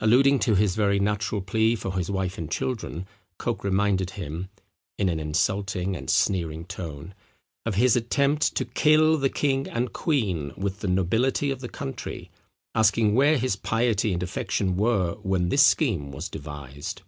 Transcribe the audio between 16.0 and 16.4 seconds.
was